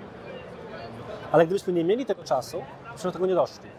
Ale 1.32 1.46
gdybyśmy 1.46 1.72
nie 1.72 1.84
mieli 1.84 2.06
tego 2.06 2.24
czasu, 2.24 2.62
byśmy 2.92 3.08
do 3.08 3.12
tego 3.12 3.26
nie 3.26 3.34
doszli. 3.34 3.70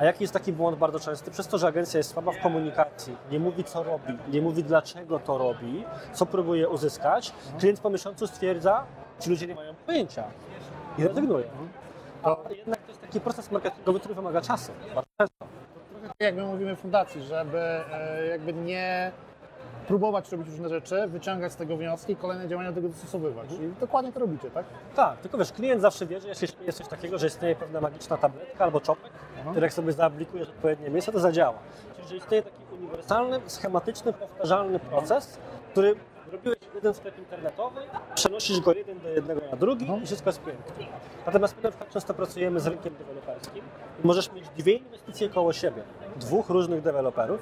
A 0.00 0.04
jaki 0.04 0.24
jest 0.24 0.34
taki 0.34 0.52
błąd 0.52 0.78
bardzo 0.78 1.00
częsty? 1.00 1.30
Przez 1.30 1.48
to, 1.48 1.58
że 1.58 1.66
agencja 1.66 1.98
jest 1.98 2.10
słaba 2.10 2.32
w 2.32 2.40
komunikacji, 2.42 3.16
nie 3.30 3.40
mówi 3.40 3.64
co 3.64 3.82
robi, 3.82 4.18
nie 4.28 4.42
mówi 4.42 4.64
dlaczego 4.64 5.18
to 5.18 5.38
robi, 5.38 5.84
co 6.12 6.26
próbuje 6.26 6.68
uzyskać, 6.68 7.32
klient 7.58 7.80
po 7.80 7.90
miesiącu 7.90 8.26
stwierdza, 8.26 8.84
ci 9.20 9.30
ludzie 9.30 9.46
nie 9.46 9.54
mają 9.54 9.74
pojęcia 9.74 10.24
i 10.98 11.04
rezygnuje. 11.04 11.44
A 12.22 12.36
jednak 12.50 12.80
to 12.80 12.88
jest 12.88 13.00
taki 13.00 13.20
proces 13.20 13.50
marketingowy, 13.50 14.00
który 14.00 14.14
wymaga 14.14 14.40
czasu. 14.40 14.72
Bardzo 14.94 15.10
często. 15.18 15.46
Tak 16.02 16.12
jak 16.20 16.34
my 16.34 16.42
mówimy 16.42 16.76
w 16.76 16.80
fundacji, 16.80 17.22
żeby 17.22 17.58
e, 17.58 18.26
jakby 18.26 18.52
nie 18.52 19.12
próbować 19.90 20.32
robić 20.32 20.48
różne 20.48 20.68
rzeczy, 20.68 21.06
wyciągać 21.06 21.52
z 21.52 21.56
tego 21.56 21.76
wnioski 21.76 22.12
i 22.12 22.16
kolejne 22.16 22.48
działania 22.48 22.68
do 22.68 22.74
tego 22.74 22.88
dostosowywać. 22.88 23.52
I 23.52 23.80
dokładnie 23.80 24.12
to 24.12 24.20
robicie, 24.20 24.50
tak? 24.50 24.64
Tak, 24.94 25.18
tylko 25.18 25.38
wiesz, 25.38 25.52
klient 25.52 25.82
zawsze 25.82 26.06
wie, 26.06 26.20
że 26.20 26.28
jeśli 26.28 26.48
jest 26.66 26.78
coś 26.78 26.88
takiego, 26.88 27.18
że 27.18 27.26
istnieje 27.26 27.56
pewna 27.56 27.80
magiczna 27.80 28.16
tabletka 28.16 28.64
albo 28.64 28.80
czopek, 28.80 29.12
który 29.50 29.66
jak 29.66 29.72
sobie 29.72 29.92
zaaplikujesz 29.92 30.48
w 30.48 30.50
odpowiednie 30.50 30.90
miejsce, 30.90 31.12
to 31.12 31.20
zadziała. 31.20 31.58
Czyli 31.96 32.08
że 32.08 32.16
istnieje 32.16 32.42
taki 32.42 32.56
uniwersalny, 32.78 33.40
schematyczny, 33.46 34.12
powtarzalny 34.12 34.78
proces, 34.78 35.38
który 35.70 35.94
Robiłeś 36.32 36.58
jeden 36.74 36.94
sklep 36.94 37.18
internetowy, 37.18 37.80
przenosisz 38.14 38.60
go 38.60 38.72
jeden 38.72 39.00
do 39.00 39.08
jednego 39.08 39.40
na 39.50 39.56
drugi 39.56 39.86
No. 39.88 39.96
i 39.96 40.06
wszystko 40.06 40.30
jest 40.30 40.42
pięknie. 40.42 40.86
Natomiast 41.26 41.56
my 41.56 41.62
na 41.62 41.70
przykład 41.70 41.90
często 41.90 42.14
pracujemy 42.14 42.60
z 42.60 42.66
rynkiem 42.66 42.94
deweloperskim 42.94 43.62
i 44.04 44.06
możesz 44.06 44.32
mieć 44.32 44.48
dwie 44.48 44.72
inwestycje 44.72 45.28
koło 45.28 45.52
siebie, 45.52 45.82
dwóch 46.16 46.48
różnych 46.48 46.82
deweloperów 46.82 47.40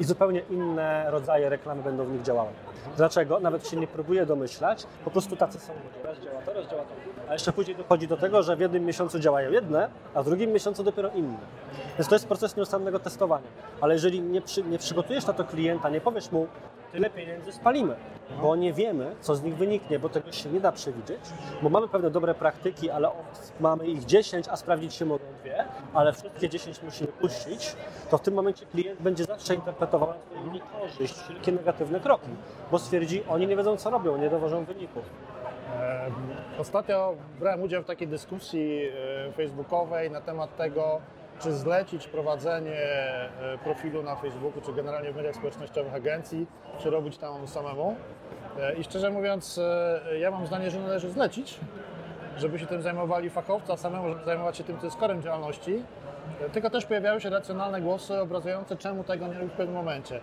i 0.00 0.04
zupełnie 0.04 0.42
inne 0.50 1.10
rodzaje 1.10 1.48
reklamy 1.48 1.82
będą 1.82 2.04
w 2.04 2.12
nich 2.12 2.22
działały. 2.22 2.48
Dlaczego? 2.96 3.40
Nawet 3.40 3.68
się 3.68 3.76
nie 3.76 3.86
próbuję 3.86 4.26
domyślać, 4.26 4.86
po 5.04 5.10
prostu 5.10 5.36
tacy 5.36 5.60
są 5.60 5.72
ludzie. 5.72 6.08
Raz 6.08 6.18
działa 6.18 6.42
to, 6.42 6.52
raz 6.52 6.70
działa 6.70 6.82
to. 6.82 6.88
A 7.28 7.32
jeszcze 7.32 7.52
później 7.52 7.76
dochodzi 7.76 8.08
do 8.08 8.16
tego, 8.16 8.42
że 8.42 8.56
w 8.56 8.60
jednym 8.60 8.84
miesiącu 8.84 9.18
działają 9.18 9.50
jedne, 9.50 9.88
a 10.14 10.22
w 10.22 10.24
drugim 10.24 10.52
miesiącu 10.52 10.84
dopiero 10.84 11.08
inne. 11.14 11.38
Więc 11.98 12.08
to 12.08 12.14
jest 12.14 12.28
proces 12.28 12.56
nieustannego 12.56 12.98
testowania. 12.98 13.46
Ale 13.80 13.94
jeżeli 13.94 14.20
nie, 14.20 14.40
przy, 14.42 14.62
nie 14.62 14.78
przygotujesz 14.78 15.26
na 15.26 15.32
to 15.32 15.44
klienta, 15.44 15.88
nie 15.88 16.00
powiesz 16.00 16.32
mu, 16.32 16.46
tyle 16.92 17.10
pieniędzy 17.10 17.52
spalimy, 17.52 17.96
bo 18.42 18.56
nie 18.56 18.72
wiemy, 18.72 19.14
co 19.20 19.34
z 19.34 19.42
nich 19.42 19.56
wyniknie, 19.56 19.98
bo 19.98 20.08
tego 20.08 20.32
się 20.32 20.50
nie 20.50 20.60
da 20.60 20.72
przewidzieć, 20.72 21.20
bo 21.62 21.68
mamy 21.68 21.88
pewne 21.88 22.10
dobre 22.10 22.34
praktyki, 22.34 22.90
ale 22.90 23.10
mamy 23.60 23.86
ich 23.86 24.04
10, 24.04 24.48
a 24.48 24.56
sprawdzić 24.56 24.94
się 24.94 25.04
mogą 25.04 25.24
dwie, 25.42 25.64
ale 25.94 26.12
wszystkie 26.12 26.48
10 26.48 26.82
musimy 26.82 27.08
puścić, 27.12 27.76
to 28.10 28.18
w 28.18 28.20
tym 28.20 28.34
momencie 28.34 28.66
klient 28.66 29.02
będzie 29.02 29.24
zawsze 29.24 29.54
interpretował 29.54 29.87
na 29.92 29.98
Twoją 29.98 30.52
niekorzyść 30.52 31.14
wszelkie 31.14 31.52
negatywne 31.52 32.00
kroki, 32.00 32.28
bo 32.70 32.78
stwierdzi, 32.78 33.24
oni 33.28 33.46
nie 33.46 33.56
wiedzą, 33.56 33.76
co 33.76 33.90
robią, 33.90 34.16
nie 34.16 34.30
dowożą 34.30 34.64
wyników. 34.64 35.02
Ostatnio 36.58 37.14
brałem 37.40 37.62
udział 37.62 37.82
w 37.82 37.86
takiej 37.86 38.08
dyskusji 38.08 38.90
e, 39.28 39.32
facebookowej 39.32 40.10
na 40.10 40.20
temat 40.20 40.56
tego, 40.56 41.00
czy 41.40 41.52
zlecić 41.52 42.08
prowadzenie 42.08 42.76
e, 42.76 43.30
profilu 43.64 44.02
na 44.02 44.16
Facebooku, 44.16 44.62
czy 44.62 44.72
generalnie 44.72 45.12
w 45.12 45.16
mediach 45.16 45.34
społecznościowych 45.34 45.94
agencji, 45.94 46.46
czy 46.78 46.90
robić 46.90 47.18
tam 47.18 47.48
samemu. 47.48 47.96
E, 48.60 48.74
I 48.74 48.84
szczerze 48.84 49.10
mówiąc, 49.10 49.60
ja 50.20 50.30
mam 50.30 50.46
zdanie, 50.46 50.70
że 50.70 50.80
należy 50.80 51.10
zlecić, 51.10 51.60
żeby 52.36 52.58
się 52.58 52.66
tym 52.66 52.82
zajmowali 52.82 53.30
fachowcy, 53.30 53.72
a 53.72 53.76
samemu, 53.76 54.08
żeby 54.08 54.24
zajmować 54.24 54.56
się 54.56 54.64
tym, 54.64 54.78
co 54.78 54.84
jest 54.84 54.96
korem 54.96 55.22
działalności. 55.22 55.82
Tylko 56.52 56.70
też 56.70 56.86
pojawiały 56.86 57.20
się 57.20 57.30
racjonalne 57.30 57.80
głosy 57.80 58.20
obrazujące, 58.20 58.76
czemu 58.76 59.04
tego 59.04 59.26
nie 59.26 59.34
robić 59.34 59.52
w 59.52 59.56
pewnym 59.56 59.76
momencie. 59.76 60.20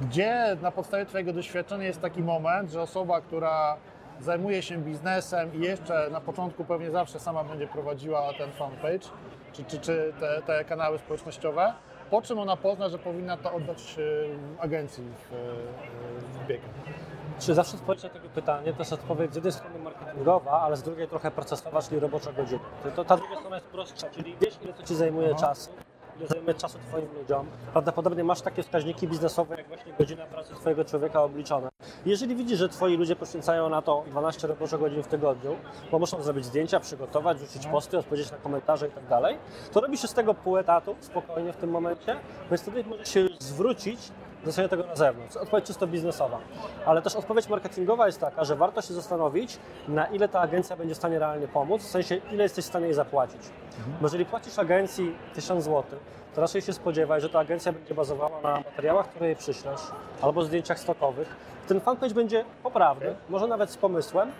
Gdzie 0.00 0.56
na 0.62 0.70
podstawie 0.70 1.06
Twojego 1.06 1.32
doświadczenia 1.32 1.84
jest 1.84 2.00
taki 2.00 2.22
moment, 2.22 2.70
że 2.70 2.82
osoba, 2.82 3.20
która 3.20 3.76
zajmuje 4.20 4.62
się 4.62 4.78
biznesem 4.78 5.54
i 5.54 5.60
jeszcze 5.60 6.10
na 6.10 6.20
początku 6.20 6.64
pewnie 6.64 6.90
zawsze 6.90 7.20
sama 7.20 7.44
będzie 7.44 7.66
prowadziła 7.66 8.32
ten 8.38 8.52
fanpage, 8.52 9.08
czy, 9.52 9.64
czy, 9.64 9.78
czy 9.78 10.12
te, 10.20 10.42
te 10.42 10.64
kanały 10.64 10.98
społecznościowe, 10.98 11.72
po 12.10 12.22
czym 12.22 12.38
ona 12.38 12.56
pozna, 12.56 12.88
że 12.88 12.98
powinna 12.98 13.36
to 13.36 13.52
oddać 13.52 13.96
e, 13.98 14.62
agencji 14.62 15.04
w, 15.04 15.32
e, 15.32 15.36
w 16.44 16.46
bieg. 16.46 16.60
Czy 17.38 17.54
zawsze 17.54 17.76
odpowiedź 17.76 18.02
na 18.02 18.08
tego 18.08 18.28
pytanie 18.28 18.72
to 18.72 18.78
jest 18.78 18.92
odpowiedź 18.92 19.32
z 19.32 19.34
jednej 19.34 19.52
strony 19.52 19.78
marketingowa, 19.78 20.60
ale 20.60 20.76
z 20.76 20.82
drugiej 20.82 21.08
trochę 21.08 21.30
procesowa, 21.30 21.82
czyli 21.82 22.00
robocza 22.00 22.32
godzina. 22.32 22.60
To, 22.96 23.04
ta 23.04 23.16
druga 23.16 23.36
strona 23.36 23.56
jest 23.56 23.68
prostsza, 23.68 24.10
czyli 24.10 24.36
wiesz 24.40 24.58
ile 24.62 24.72
to 24.72 24.82
Ci 24.82 24.94
zajmuje 24.94 25.28
Aha. 25.30 25.46
czasu, 25.46 25.70
ile 26.18 26.26
zajmuje 26.26 26.54
czasu 26.54 26.78
Twoim 26.88 27.08
ludziom. 27.18 27.46
Prawdopodobnie 27.72 28.24
masz 28.24 28.40
takie 28.40 28.62
wskaźniki 28.62 29.08
biznesowe, 29.08 29.56
jak 29.56 29.68
właśnie 29.68 29.92
godzina 29.92 30.26
pracy 30.26 30.54
Twojego 30.54 30.84
człowieka 30.84 31.22
obliczone. 31.22 31.68
Jeżeli 32.06 32.36
widzisz, 32.36 32.58
że 32.58 32.68
Twoi 32.68 32.96
ludzie 32.96 33.16
poświęcają 33.16 33.68
na 33.68 33.82
to 33.82 34.04
12 34.06 34.46
roboczych 34.48 34.80
godzin 34.80 35.02
w 35.02 35.06
tygodniu, 35.06 35.56
bo 35.90 35.98
muszą 35.98 36.22
zrobić 36.22 36.44
zdjęcia, 36.44 36.80
przygotować, 36.80 37.38
rzucić 37.38 37.66
posty, 37.66 37.98
odpowiedzieć 37.98 38.30
na 38.30 38.36
komentarze 38.36 38.88
i 38.88 38.90
tak 38.90 39.06
dalej, 39.06 39.38
to 39.72 39.80
robisz 39.80 40.02
się 40.02 40.08
z 40.08 40.14
tego 40.14 40.34
pół 40.34 40.56
etatu 40.56 40.96
spokojnie 41.00 41.52
w 41.52 41.56
tym 41.56 41.70
momencie, 41.70 42.16
więc 42.50 42.62
wtedy 42.62 42.84
możesz 42.84 43.08
się 43.08 43.26
zwrócić 43.38 44.12
sobie 44.50 44.68
tego 44.68 44.86
na 44.86 44.96
zewnątrz. 44.96 45.36
Odpowiedź 45.36 45.66
czysto 45.66 45.86
biznesowa. 45.86 46.38
Ale 46.86 47.02
też 47.02 47.16
odpowiedź 47.16 47.48
marketingowa 47.48 48.06
jest 48.06 48.20
taka, 48.20 48.44
że 48.44 48.56
warto 48.56 48.82
się 48.82 48.94
zastanowić, 48.94 49.58
na 49.88 50.06
ile 50.06 50.28
ta 50.28 50.40
agencja 50.40 50.76
będzie 50.76 50.94
w 50.94 50.98
stanie 50.98 51.18
realnie 51.18 51.48
pomóc, 51.48 51.82
w 51.82 51.90
sensie 51.90 52.16
ile 52.32 52.42
jesteś 52.42 52.64
w 52.64 52.68
stanie 52.68 52.84
jej 52.84 52.94
zapłacić. 52.94 53.40
Bo 54.00 54.06
jeżeli 54.06 54.24
płacisz 54.24 54.58
agencji 54.58 55.16
1000 55.34 55.64
zł, 55.64 55.98
to 56.34 56.40
raczej 56.40 56.62
się 56.62 56.72
spodziewaj, 56.72 57.20
że 57.20 57.28
ta 57.28 57.38
agencja 57.38 57.72
będzie 57.72 57.94
bazowała 57.94 58.40
na 58.40 58.56
materiałach, 58.56 59.08
które 59.08 59.26
jej 59.26 59.36
przyślesz, 59.36 59.80
albo 60.22 60.42
zdjęciach 60.42 60.78
stokowych. 60.78 61.36
Ten 61.68 61.80
fanpage 61.80 62.14
będzie 62.14 62.44
poprawny, 62.62 63.14
może 63.28 63.46
nawet 63.46 63.70
z 63.70 63.76
pomysłem, 63.76 64.32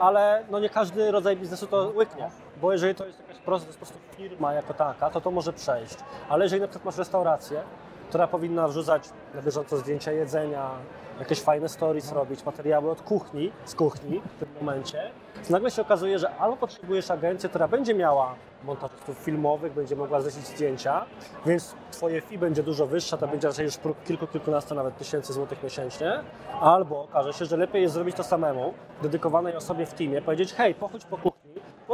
ale 0.00 0.44
no 0.50 0.58
nie 0.58 0.68
każdy 0.68 1.10
rodzaj 1.10 1.36
biznesu 1.36 1.66
to 1.66 1.92
łyknie. 1.96 2.30
Bo 2.60 2.72
jeżeli 2.72 2.94
to 2.94 3.06
jest 3.06 3.20
jakaś 3.20 3.38
prosta 3.38 3.72
po 3.72 3.76
prostu 3.76 3.98
firma 4.16 4.52
jako 4.52 4.74
taka, 4.74 5.10
to 5.10 5.20
to 5.20 5.30
może 5.30 5.52
przejść. 5.52 5.96
Ale 6.28 6.44
jeżeli 6.44 6.62
na 6.62 6.68
przykład 6.68 6.84
masz 6.84 6.98
restaurację, 6.98 7.62
która 8.08 8.26
powinna 8.26 8.68
wrzucać 8.68 9.10
na 9.34 9.42
bieżąco 9.42 9.76
zdjęcia 9.76 10.12
jedzenia, 10.12 10.70
jakieś 11.18 11.40
fajne 11.40 11.68
stories 11.68 12.12
robić, 12.12 12.44
materiały 12.46 12.90
od 12.90 13.02
kuchni, 13.02 13.52
z 13.64 13.74
kuchni 13.74 14.20
w 14.36 14.38
tym 14.38 14.48
momencie, 14.60 15.10
to 15.46 15.52
nagle 15.52 15.70
się 15.70 15.82
okazuje, 15.82 16.18
że 16.18 16.36
albo 16.36 16.56
potrzebujesz 16.56 17.10
agencję, 17.10 17.48
która 17.48 17.68
będzie 17.68 17.94
miała 17.94 18.34
montażystów 18.64 19.18
filmowych, 19.18 19.72
będzie 19.72 19.96
mogła 19.96 20.20
zlecić 20.20 20.46
zdjęcia, 20.46 21.04
więc 21.46 21.74
twoje 21.90 22.20
fee 22.20 22.38
będzie 22.38 22.62
dużo 22.62 22.86
wyższa, 22.86 23.16
to 23.16 23.28
będzie 23.28 23.48
raczej 23.48 23.64
już 23.64 23.74
kilku, 24.06 24.26
kilkunastu 24.26 24.74
nawet 24.74 24.96
tysięcy 24.98 25.32
złotych 25.32 25.62
miesięcznie, 25.62 26.20
albo 26.60 27.02
okaże 27.02 27.32
się, 27.32 27.44
że 27.44 27.56
lepiej 27.56 27.82
jest 27.82 27.94
zrobić 27.94 28.16
to 28.16 28.24
samemu, 28.24 28.74
dedykowanej 29.02 29.56
osobie 29.56 29.86
w 29.86 29.94
teamie, 29.94 30.22
powiedzieć 30.22 30.52
hej, 30.54 30.74
pochodź 30.74 31.04
po 31.04 31.16
kuchni, 31.16 31.33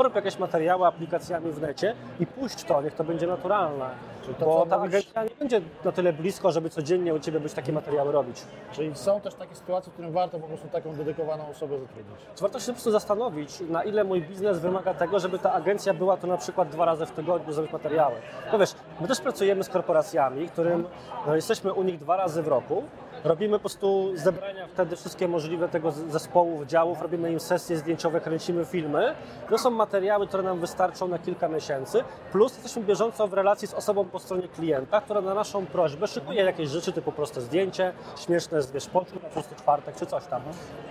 porób 0.00 0.14
jakieś 0.14 0.38
materiały 0.38 0.86
aplikacjami 0.86 1.52
w 1.52 1.60
necie 1.60 1.94
i 2.20 2.26
puść 2.26 2.64
to, 2.64 2.82
niech 2.82 2.94
to 2.94 3.04
będzie 3.04 3.26
naturalne. 3.26 3.90
Czyli 4.22 4.34
to, 4.34 4.44
Bo 4.44 4.66
ta 4.66 4.80
agencja 4.80 5.24
nie 5.24 5.30
będzie 5.38 5.60
na 5.84 5.92
tyle 5.92 6.12
blisko, 6.12 6.52
żeby 6.52 6.70
codziennie 6.70 7.14
u 7.14 7.18
Ciebie 7.18 7.40
być 7.40 7.52
takie 7.52 7.72
materiały 7.72 8.12
robić. 8.12 8.42
Czyli 8.72 8.94
są 8.94 9.20
też 9.20 9.34
takie 9.34 9.54
sytuacje, 9.54 9.90
w 9.90 9.92
którym 9.92 10.12
warto 10.12 10.38
po 10.38 10.46
prostu 10.48 10.68
taką 10.68 10.92
dedykowaną 10.92 11.48
osobę 11.48 11.78
zatrudnić. 11.78 12.20
Warto 12.40 12.60
się 12.60 12.66
po 12.66 12.72
prostu 12.72 12.90
zastanowić, 12.90 13.60
na 13.60 13.84
ile 13.84 14.04
mój 14.04 14.22
biznes 14.22 14.58
wymaga 14.58 14.94
tego, 14.94 15.18
żeby 15.18 15.38
ta 15.38 15.52
agencja 15.52 15.94
była 15.94 16.16
to 16.16 16.26
na 16.26 16.36
przykład 16.36 16.68
dwa 16.68 16.84
razy 16.84 17.06
w 17.06 17.10
tygodniu 17.10 17.52
zrobić 17.52 17.72
materiały. 17.72 18.14
No 18.52 18.58
wiesz, 18.58 18.74
my 19.00 19.08
też 19.08 19.20
pracujemy 19.20 19.64
z 19.64 19.68
korporacjami, 19.68 20.48
którym 20.48 20.86
no, 21.26 21.36
jesteśmy 21.36 21.72
u 21.72 21.82
nich 21.82 21.98
dwa 21.98 22.16
razy 22.16 22.42
w 22.42 22.48
roku. 22.48 22.84
Robimy 23.24 23.52
po 23.52 23.60
prostu 23.60 24.16
zebrania 24.16 24.66
wtedy 24.66 24.96
wszystkie 24.96 25.28
możliwe 25.28 25.68
tego 25.68 25.90
zespołów, 25.90 26.66
działów, 26.66 27.02
robimy 27.02 27.32
im 27.32 27.40
sesje 27.40 27.76
zdjęciowe, 27.76 28.20
kręcimy 28.20 28.64
filmy. 28.64 29.14
To 29.50 29.58
są 29.58 29.70
materiały, 29.70 30.26
które 30.26 30.42
nam 30.42 30.60
wystarczą 30.60 31.08
na 31.08 31.18
kilka 31.18 31.48
miesięcy, 31.48 32.04
plus 32.32 32.52
jesteśmy 32.52 32.82
bieżąco 32.82 33.28
w 33.28 33.32
relacji 33.32 33.68
z 33.68 33.74
osobą 33.74 34.04
po 34.04 34.18
stronie 34.18 34.48
klienta, 34.48 35.00
która 35.00 35.20
na 35.20 35.34
naszą 35.34 35.66
prośbę 35.66 36.06
szykuje 36.06 36.42
jakieś 36.42 36.68
rzeczy 36.68 36.92
typu 36.92 37.12
proste 37.12 37.40
zdjęcie, 37.40 37.92
śmieszne 38.16 38.62
z 38.62 38.72
na 38.94 39.28
prosty 39.32 39.54
czwartek 39.54 39.96
czy 39.96 40.06
coś 40.06 40.26
tam. 40.26 40.42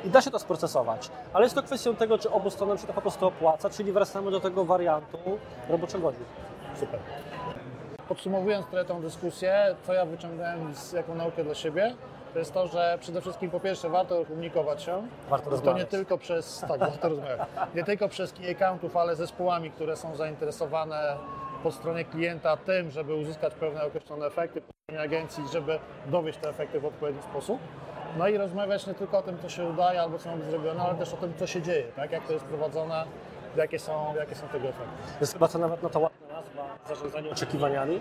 I 0.06 0.10
da 0.10 0.22
się 0.22 0.32
to 0.32 0.40
sprocesować, 0.40 1.10
ale 1.34 1.46
jest 1.46 1.56
to 1.56 1.64
kwestią 1.64 1.96
tego, 1.96 2.18
czy 2.18 2.32
obu 2.32 2.50
stronom 2.50 2.78
się 2.78 2.88
to 2.88 2.94
po 2.94 3.02
prostu 3.02 3.28
opłaca, 3.28 3.70
czyli 3.70 3.92
wracamy 3.92 4.32
do 4.32 4.40
tego 4.40 4.66
wariantu 4.66 5.18
roboczego 5.70 6.04
godzin. 6.04 6.26
Super. 6.80 7.00
Podsumowując 8.08 8.66
tą 8.88 9.02
dyskusję, 9.02 9.76
co 9.88 9.94
ja 9.94 10.06
wyciągnąłem 10.06 10.76
z 10.76 10.94
jaką 10.94 11.16
naukę 11.16 11.44
dla 11.44 11.56
siebie, 11.56 11.96
to 12.34 12.40
jest 12.40 12.54
to, 12.54 12.68
że 12.68 12.98
przede 13.02 13.22
wszystkim 13.22 13.52
po 13.52 13.60
pierwsze 13.60 13.90
warto 13.90 14.26
komunikować 14.26 14.84
się. 14.84 15.08
Warto 15.30 15.46
to 15.46 15.56
nie 15.56 15.62
rozmawiać. 15.62 15.90
tylko 15.90 16.18
przez, 16.18 16.66
tak, 16.68 16.80
warto 16.80 17.10
rozmawiać. 17.10 17.40
Nie 17.76 17.84
tylko 17.84 18.10
przez 18.10 18.34
key 18.34 18.52
accountów, 18.52 18.98
ale 18.98 19.16
zespołami, 19.16 19.72
które 19.72 19.98
są 19.98 20.16
zainteresowane 20.16 21.16
po 21.64 21.72
stronie 21.72 22.06
klienta 22.06 22.58
tym, 22.58 22.92
żeby 22.92 23.16
uzyskać 23.16 23.54
pewne 23.54 23.84
określone 23.84 24.26
efekty 24.26 24.62
po 24.62 24.68
stronie 24.84 25.02
agencji, 25.02 25.44
żeby 25.54 25.80
dowieść 26.06 26.40
te 26.40 26.50
efekty 26.50 26.80
w 26.80 26.86
odpowiedni 26.86 27.22
sposób. 27.22 27.60
No 28.18 28.28
i 28.28 28.38
rozmawiać 28.38 28.88
nie 28.88 28.94
tylko 28.94 29.18
o 29.18 29.22
tym, 29.22 29.38
co 29.42 29.50
się 29.50 29.64
udaje 29.70 30.02
albo 30.02 30.18
co 30.18 30.30
ma 30.30 30.36
być 30.36 30.46
zrobione, 30.46 30.84
ale 30.84 30.96
też 30.96 31.14
o 31.14 31.18
tym, 31.18 31.34
co 31.40 31.48
się 31.48 31.62
dzieje, 31.62 31.84
tak? 31.96 32.12
jak 32.12 32.28
to 32.28 32.34
jest 32.34 32.46
prowadzone, 32.46 33.06
jakie 33.56 33.80
są, 33.80 34.16
jakie 34.16 34.36
są 34.36 34.48
tego 34.48 34.68
efekty. 34.68 34.94
Jest 35.22 35.34
chyba 35.34 35.48
to 35.48 35.60
nawet 35.60 35.84
na 35.84 35.90
to 35.90 36.00
ładna 36.00 36.28
nazwa 36.28 36.66
zarządzanie 36.90 37.32
oczekiwaniami. 37.32 38.00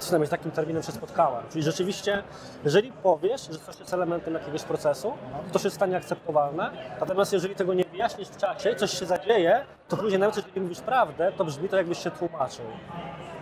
Przynajmniej 0.00 0.26
z 0.26 0.30
takim 0.30 0.50
terminem 0.50 0.82
się 0.82 0.92
spotkałem. 0.92 1.44
Czyli 1.50 1.64
rzeczywiście, 1.64 2.22
jeżeli 2.64 2.92
powiesz, 2.92 3.48
że 3.50 3.58
coś 3.58 3.80
jest 3.80 3.94
elementem 3.94 4.34
jakiegoś 4.34 4.62
procesu, 4.62 5.12
to 5.52 5.58
w 5.58 5.72
stanie 5.72 5.96
akceptowalne. 5.96 6.70
Natomiast 7.00 7.32
jeżeli 7.32 7.54
tego 7.54 7.74
nie 7.74 7.84
wyjaśnisz 7.84 8.28
w 8.28 8.36
czasie, 8.36 8.74
coś 8.74 8.98
się 8.98 9.06
zadzieje, 9.06 9.64
to 9.88 9.96
później 9.96 10.18
nawet 10.18 10.36
jeżeli 10.36 10.60
mówisz 10.60 10.80
prawdę, 10.80 11.32
to 11.36 11.44
brzmi 11.44 11.68
to 11.68 11.76
jakbyś 11.76 11.98
się 11.98 12.10
tłumaczył. 12.10 12.64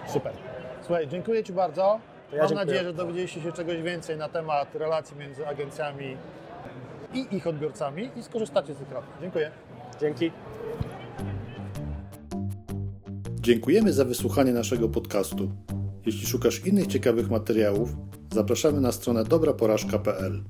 Super. 0.07 0.33
Słuchaj, 0.83 1.09
dziękuję 1.09 1.45
Ci 1.45 1.53
bardzo. 1.53 2.01
To 2.31 2.37
ja 2.37 2.43
Mam 2.43 2.49
dziękuję. 2.49 2.67
nadzieję, 2.67 2.85
że 2.85 2.93
dowiedzieliście 2.95 3.41
się 3.41 3.53
czegoś 3.53 3.83
więcej 3.83 4.17
na 4.17 4.29
temat 4.29 4.75
relacji 4.75 5.17
między 5.17 5.47
agencjami 5.49 6.17
i 7.15 7.37
ich 7.37 7.47
odbiorcami 7.47 8.11
i 8.17 8.23
skorzystacie 8.23 8.75
z 8.75 8.79
tych 8.79 8.93
rad. 8.93 9.05
Dziękuję. 9.21 9.51
Dzięki. 10.01 10.33
Dziękujemy 13.41 13.93
za 13.93 14.05
wysłuchanie 14.05 14.53
naszego 14.53 14.89
podcastu. 14.89 15.49
Jeśli 16.07 16.27
szukasz 16.27 16.67
innych 16.67 16.87
ciekawych 16.87 17.31
materiałów, 17.31 17.97
zapraszamy 18.33 18.81
na 18.81 18.93
stronę 18.93 19.25
dobraporażka.pl. 19.25 20.45